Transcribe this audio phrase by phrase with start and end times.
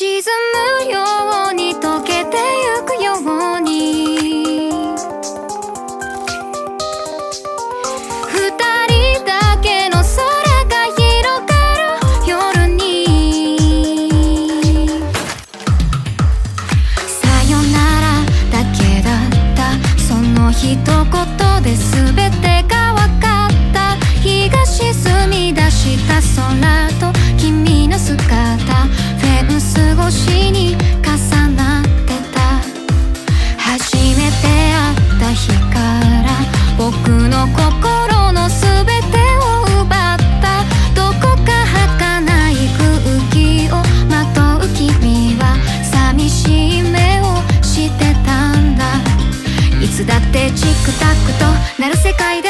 [0.00, 1.04] 沈むよ
[1.50, 3.16] うに溶けてゆくよ
[3.58, 4.70] うに。
[8.26, 8.48] 二
[8.88, 10.08] 人だけの空
[10.64, 11.84] が広がる
[12.26, 12.78] 夜に。
[17.06, 19.60] さよならだけだった。
[20.00, 20.82] その一言
[21.62, 24.00] で全てが分かった。
[24.22, 26.89] 日が沈み出した空。
[50.90, 52.48] クタクとなる世界で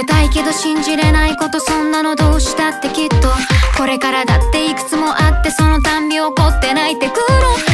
[0.00, 3.28] てたいけど信じれないことそんなのどうしたってきっと。
[3.76, 7.22] これからだっていくつもあってそのたんび怒って泣いてくる。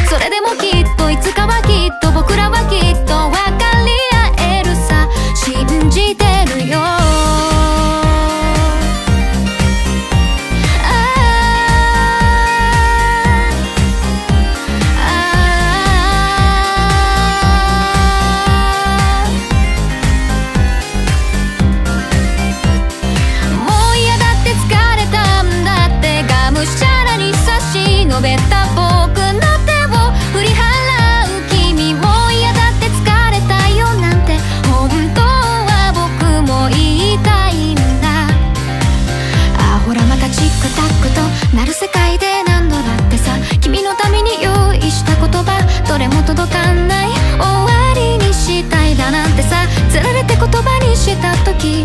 [0.09, 2.56] それでもきっといつかはきっと僕らは
[28.17, 30.57] し伸べた僕の手を振り払
[31.25, 32.01] う君も
[32.31, 38.27] 嫌だって疲れたよなんて本当は僕も言いたいんだ。
[39.59, 41.21] あほらまたチックタックと
[41.55, 47.07] なる世界で何度だってさ君のために用意した言葉どれも届かない。
[47.37, 51.83] 終わりにしたいだなんてさつられて言葉にした時